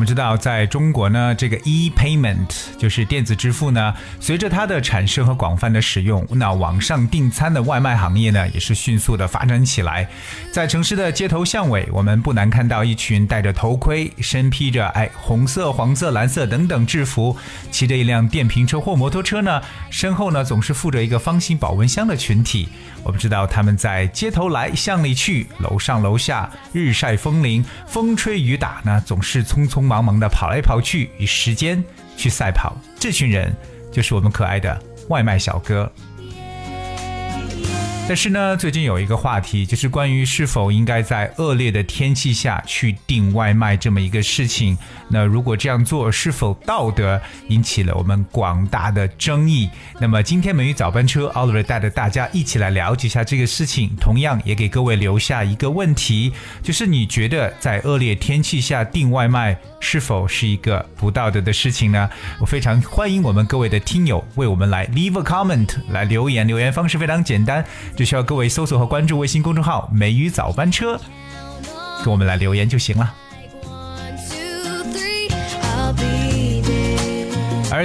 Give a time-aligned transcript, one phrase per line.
[0.00, 2.48] 我们知道，在中国呢，这个 e-payment
[2.78, 10.08] 就是电子支付呢，随着它的产生和广泛的使用，那网上订餐的外卖行业呢，也是迅速的发展起来。
[10.50, 17.36] 在城市的街头巷尾，我们不难看到一群戴着头盔、身披着哎红色、黄色、蓝色等等制服，
[17.70, 19.60] 骑着一辆电瓶车或摩托车呢，
[19.90, 22.70] 身后呢总是附着一个方形保温箱的群体。
[23.02, 31.82] 我们知道他们在街头来，巷里去，楼上楼下，日晒风淋，风吹雨打呢，总是匆匆忙忙的跑来跑去，与时间
[32.16, 32.76] 去赛跑。
[32.96, 33.52] 这群人
[33.90, 35.90] 就是我们可爱的外卖小哥。
[38.10, 44.76] 但是呢，最近有一个话题，就是关于是否应该在恶劣的天气下去订外卖这么一个事情。
[45.08, 49.70] 那如果这样做是否道德，引起了我们广大的争议。
[50.00, 56.32] 那么今天美语早班车，Oliver 带着大家一起来了解一下这个事情，同样也给各位留下一个问题，
[56.64, 62.10] 就是你觉得在恶劣天气下订外卖是否是一个不道德的事情呢？
[62.40, 67.64] 我非常欢迎我们各位的听友为我们来 leave a comment 来留言，留言方式非常简单，
[68.00, 70.98] 只需要各位搜索和关注微信公众号“美语早班车”，
[72.02, 73.14] 跟我们来留言就行了。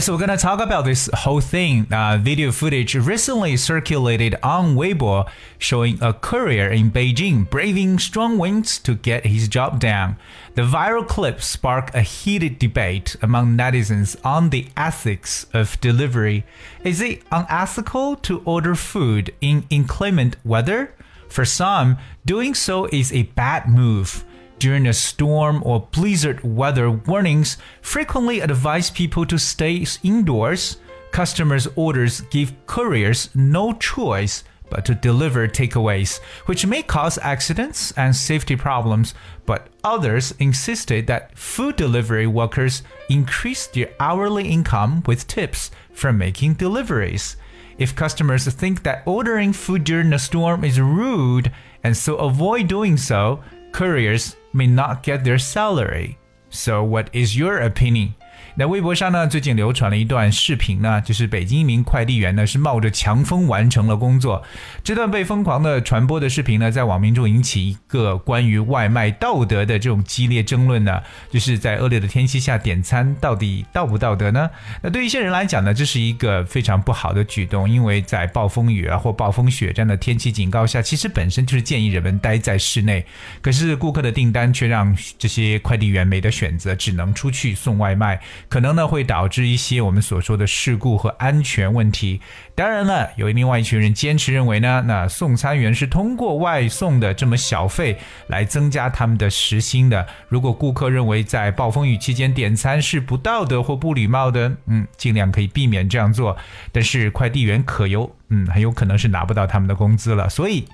[0.00, 1.86] So we're gonna talk about this whole thing.
[1.92, 5.28] Uh, video footage recently circulated on Weibo
[5.58, 10.16] showing a courier in Beijing braving strong winds to get his job done.
[10.54, 16.44] The viral clip sparked a heated debate among netizens on the ethics of delivery.
[16.82, 20.94] Is it unethical to order food in inclement weather?
[21.28, 24.24] For some, doing so is a bad move.
[24.58, 30.78] During a storm or blizzard, weather warnings frequently advise people to stay indoors.
[31.10, 38.16] Customers' orders give couriers no choice but to deliver takeaways, which may cause accidents and
[38.16, 39.14] safety problems.
[39.46, 46.54] But others insisted that food delivery workers increase their hourly income with tips from making
[46.54, 47.36] deliveries.
[47.78, 52.96] If customers think that ordering food during a storm is rude and so avoid doing
[52.96, 53.42] so,
[53.72, 56.18] couriers may not get their salary.
[56.48, 58.14] So, what is your opinion?
[58.56, 64.42] 那微博上呢，最近流传了一段视频呢，就是北京一名快递员呢是冒着强风完成了工作。
[64.82, 74.48] 这段被疯狂的传播的视频呢，在网民中引起一个关于外卖道德的这种激烈争论呢，就是在恶劣的天气下点餐到底道不道德呢？
[74.82, 83.04] 那对一些人来讲呢，这是一个非常不好的举动，因为在暴风雨啊或暴风雪这样的天气警告下，其实本身就是建议人们待在室内。
[83.40, 88.20] 可是顾客的订单却让这些快递员没得选择，只能出去送外卖。
[88.48, 92.20] 可能呢会导致一些我们所说的事故和安全问题。
[92.54, 100.06] 当然了，有另外一群人坚持认为呢，那送餐员是通过外送的这么小费来增加他们的时薪的。
[100.28, 106.36] 如果顾客认为在暴风雨期间点餐是不道德或不礼貌的，嗯，尽量可以避免这样做。
[106.70, 110.28] 但是快递员可有，嗯，很有可能是拿不到他们的工资了。
[110.28, 110.64] 所以，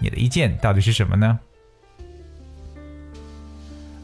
[0.00, 1.38] 你的意见到底是什么呢？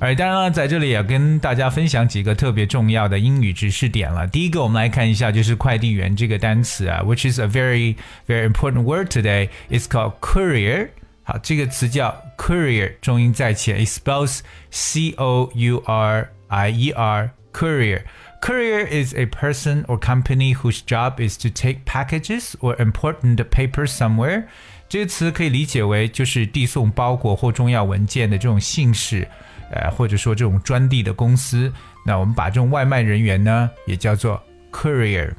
[0.03, 4.25] 而当然了，在这里也跟大家分享几个特别重要的英语知识点了。
[4.25, 7.95] 第一个，我们来看一下，就是快递员这个单词啊，which is a very
[8.25, 9.50] very important word today.
[9.69, 10.88] It's called courier.
[11.23, 14.39] 好，这个词叫 courier，重音在前，it spells
[14.72, 18.03] C O U R I E R courier.
[18.41, 23.97] Courier is a person or company whose job is to take packages or important papers
[23.97, 24.45] somewhere.
[24.88, 29.27] 这个词可以理解为就是递送包裹或重要文件的这种信使。
[29.74, 31.72] 呃，或者说这种专递的公司，
[32.06, 34.40] 那我们把这种外卖人员呢，也叫做
[34.70, 35.32] courier。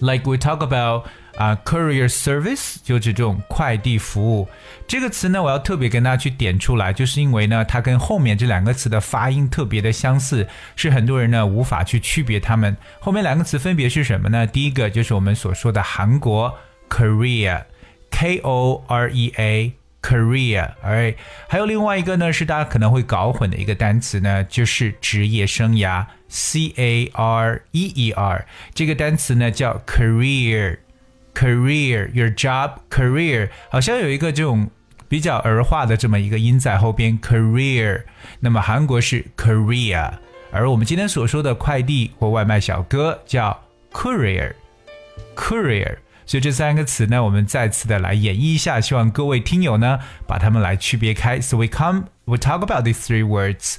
[0.00, 1.06] Like we talk about
[1.36, 4.46] 啊、courier service，就是这种快递服务。
[4.86, 12.76] 这个词呢，我要特别跟大家去点出来，就是因为呢，它跟后面这两个词的发音特别的相似，是很多人呢无法去区别它们。
[13.00, 14.46] 后面两个词分别是什么呢？
[14.46, 16.54] 第一个就是我们所说的韩国
[16.90, 19.72] Korea，K O R E A。
[20.04, 21.14] Career，哎
[21.48, 34.70] 还有另外一个呢，是大家可能会搞混的一个单词呢，就是职业生涯，C A R E E R，这个单词呢叫 career，career，your job career，好像有一个这种
[35.08, 38.02] 比较儿化的这么一个音在后边，career，
[38.40, 40.12] 那么韩国是 Korea，
[40.50, 43.58] 而我们今天所说的快递或外卖小哥叫
[43.90, 45.96] courier，courier。
[46.26, 51.40] 所以这三个词呢，我们再次的来演绎一下，希望各位听友呢把它们来区别开。
[51.40, 53.76] So we come, we talk about these three words: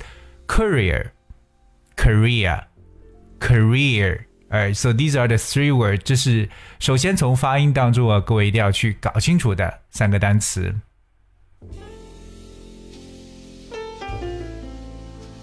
[0.48, 1.08] courier,
[1.96, 2.66] career,
[3.40, 4.26] career.
[4.48, 6.02] Alright, so these are the three words.
[6.04, 6.50] 这是
[6.80, 10.74] 首先从发音当中啊，各位一定要去搞清楚的三个单词。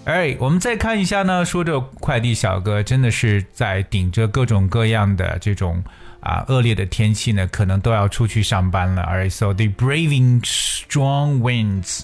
[0.05, 5.83] 哎，我们再看一下呢，说这快递小哥真的是在顶着各种各样的这种
[6.22, 9.02] 啊恶劣的天气呢，可能都要出去上班了。
[9.02, 12.02] Alright, so they braving strong winds.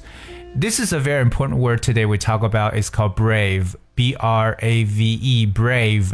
[0.58, 2.74] This is a very important word today we talk about.
[2.74, 3.74] It's called brave.
[3.96, 6.12] B R A V E, brave.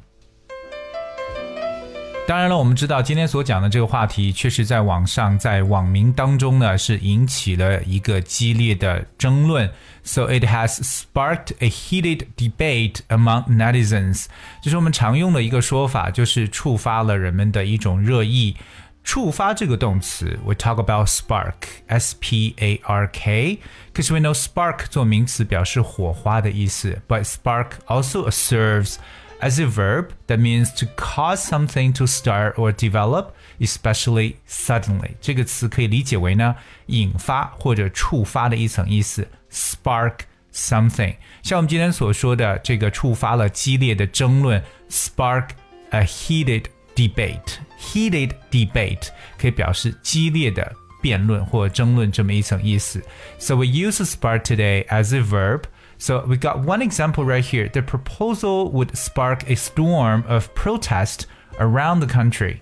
[2.26, 9.68] 当然了，我们知道今天所讲的这个话题，确实在网上，在网民当中呢，是引起了一个激烈的争论。
[10.04, 14.26] So it has sparked a heated debate among netizens。
[14.62, 18.56] 就是我们常用的一个说法，就是触发了人们的一种热议。
[19.02, 28.96] 触发这个动词，we talk about spark，s p a r k，because we know spark 做名词表示火花的意思，but spark also serves
[29.44, 35.12] as a verb that means to cause something to start or develop, especially suddenly。
[35.20, 36.54] 这个词可以理解为呢
[36.86, 40.14] 引发或者触发的一层意思，spark
[40.52, 41.14] something。
[41.42, 45.50] 像我们今天所说的这个触发了激烈的争论，spark
[45.90, 46.64] a heated
[46.94, 49.08] debate。heated debate
[49.38, 50.70] 可以表示激烈的
[51.00, 53.02] 辩论或争论这么一层意思。
[53.38, 55.62] So we use spark today as a verb
[55.98, 57.68] so we got one example right here.
[57.68, 61.26] The proposal would spark a storm of protest
[61.58, 62.60] around the country.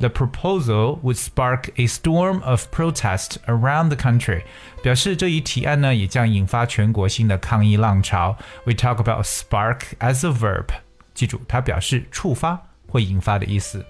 [0.00, 4.42] The proposal would spark a storm of protest around the country.
[4.82, 8.36] 表示这一提案呢，也将引发全国性的抗议浪潮。
[8.64, 10.68] We talk about spark as a verb.
[11.14, 13.84] 记住，它表示触发或引发的意思。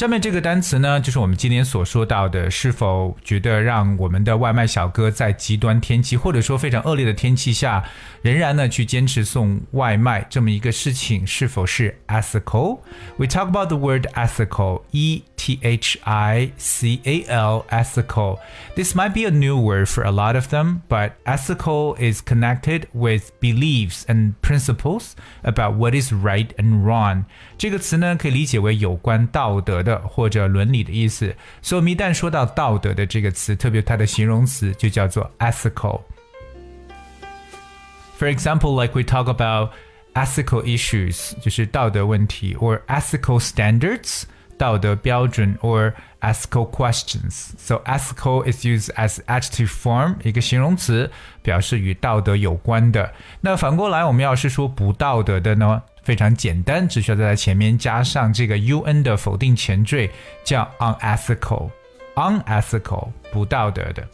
[0.00, 7.84] 下面这个单词呢，就是我们今天所说到的，是否觉得让我们的外卖小哥在极端天气或者说非常恶劣的天气下，
[8.22, 18.39] 仍然呢去坚持送外卖这么一个事情，是否是 ethical？We talk about the word ethical, e t h i c a l, ethical.
[18.75, 22.87] This might be a new word for a lot of them, but ethical is connected
[22.93, 27.25] with beliefs and principles about what is right and wrong.
[27.57, 31.35] 这个词呢，可以理解为有关道德的或者伦理的意思。
[31.61, 39.71] 所以，我们一旦说到道德的这个词，特别它的形容词就叫做 ethical。For example, like we talk about
[40.13, 44.23] ethical issues，就是道德问题，or ethical standards，
[44.60, 47.52] 道德标准，or ethical questions.
[47.56, 53.14] So ethical is used as adjective form，一个形容词，表示与道德有关的。
[53.40, 55.80] 那反过来，我们要是说不道德的呢？
[56.02, 60.10] 非常简单，只需要在它前面加上这个 un 的否定前缀，
[60.44, 64.06] 叫 unethical，unethical 不道德的。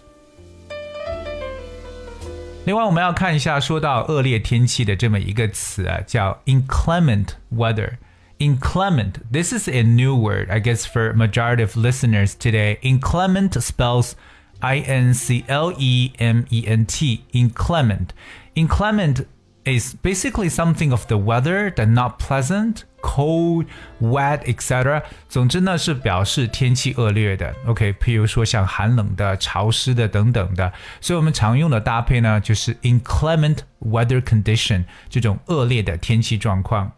[2.66, 7.94] 另外，我们要看一下说到恶劣天气的这么一个词啊，叫 inclement weather。
[8.39, 9.19] Inclement.
[9.31, 12.79] This is a new word, I guess, for majority of listeners today.
[12.81, 14.15] Inclement spells
[14.61, 17.23] I N C L E M E N T.
[17.33, 18.13] Inclement.
[18.55, 19.27] Inclement
[19.63, 23.65] is basically something of the weather that not pleasant, cold,
[23.99, 25.03] wet, etc.
[25.29, 27.55] 总之呢是表示天气恶劣的。
[27.67, 30.73] OK，譬如说像寒冷的、潮湿的等等的。
[30.99, 36.93] 所以我们常用的搭配呢就是 inclement weather condition 这种恶劣的天气状况。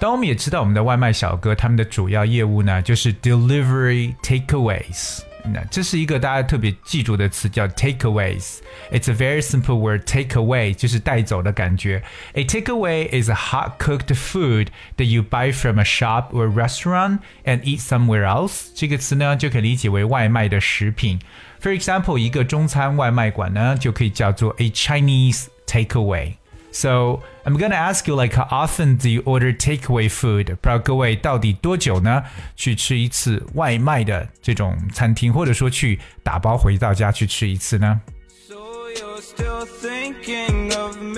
[0.00, 5.20] 当我们也知道我们的外卖小哥他们的主要业务呢就是 delivery takeaways。
[5.48, 10.02] 那这是一个大家特别记住的词，叫 takeaways。It's a very simple word.
[10.02, 12.02] Takeaway 就是带走的感觉。
[12.32, 17.60] A takeaway is a hot cooked food that you buy from a shop or restaurant and
[17.60, 18.70] eat somewhere else。
[18.74, 21.20] 这个词呢就可以理解为外卖的食品。
[21.62, 26.34] For example，一个中餐外卖馆呢就可以叫做 a Chinese takeaway。
[26.71, 30.45] So I'm gonna ask you like how often do you order takeaway food？
[30.45, 32.23] 不知道各位到底多久呢
[32.55, 37.99] 去吃一次外卖的这种餐厅，或者说去打包回到家去吃一次呢？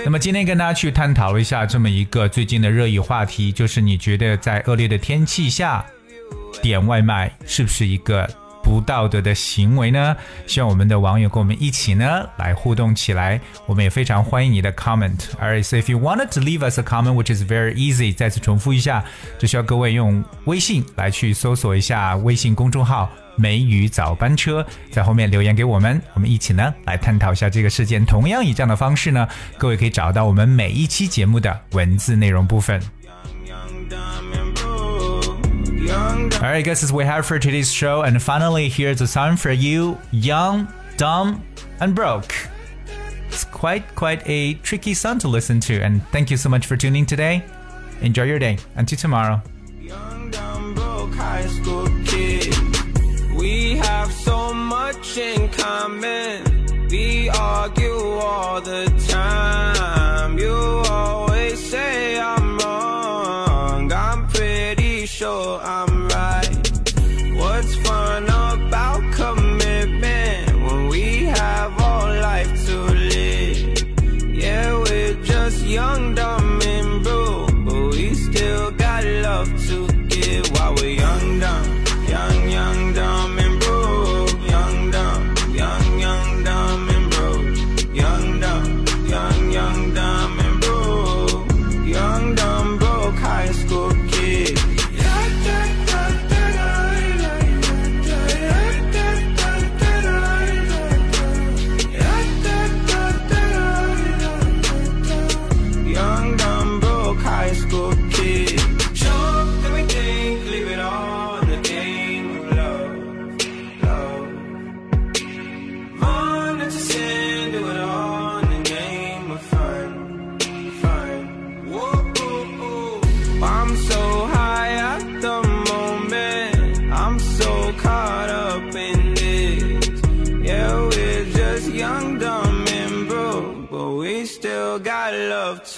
[0.04, 5.86] 那么今天跟大家去探讨了一下这么一个最近的热议话题，就是你觉得在恶劣的天气下
[6.62, 8.30] 点外卖是不是一个？
[8.64, 10.16] 不道德的行为呢？
[10.48, 13.40] 希望我们的网友跟我们一起呢来互动起来。
[13.66, 15.20] 我们也非常欢迎你的 comment。
[15.40, 19.04] Alright, so if you wanted to leave us a comment, which is very easy，再次重复一下，
[19.38, 28.06] 只需要各位用微信来去搜索一下微信公众号“梅雨早班车”，在后面留言给我们，我们一起呢来探讨一下这个事件。
[28.06, 29.28] 同样以这样的方式呢，
[29.58, 32.82] 各位可以找到我们每一期节目的文字内容部分。
[35.92, 38.02] Alright, guys, this we have for today's show.
[38.04, 41.46] And finally, here's a song for you Young, Dumb,
[41.80, 42.34] and Broke.
[43.28, 45.82] It's quite, quite a tricky song to listen to.
[45.82, 47.44] And thank you so much for tuning today.
[48.02, 48.58] Enjoy your day.
[48.76, 49.42] Until tomorrow.
[49.80, 52.56] Young, dumb, broke, high school kid.
[53.36, 56.88] We have so much in common.
[56.90, 59.93] We argue all the time.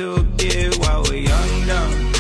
[0.06, 2.15] To give while we're young, dumb,